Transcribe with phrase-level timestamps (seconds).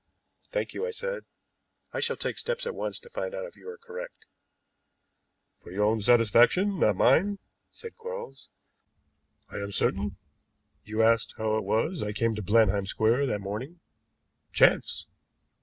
[0.49, 1.25] "Thank you," I said.
[1.93, 4.25] "I shall take steps at once to find out if you are correct."
[5.61, 7.37] "For your own satisfaction, not mine,"
[7.69, 8.49] said Quarles;
[9.51, 10.17] "I am certain.
[10.83, 13.79] You asked how it was I came to Blenheim Square that morning.
[14.51, 15.05] Chance!